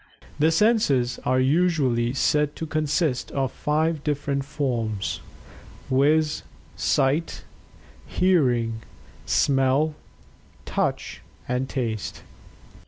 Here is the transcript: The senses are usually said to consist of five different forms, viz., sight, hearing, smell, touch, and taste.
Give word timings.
The 0.39 0.49
senses 0.51 1.19
are 1.25 1.39
usually 1.39 2.11
said 2.13 2.55
to 2.55 2.65
consist 2.65 3.29
of 3.33 3.51
five 3.51 4.03
different 4.03 4.43
forms, 4.45 5.19
viz., 5.91 6.41
sight, 6.75 7.43
hearing, 8.07 8.81
smell, 9.27 9.93
touch, 10.65 11.21
and 11.47 11.69
taste. 11.69 12.23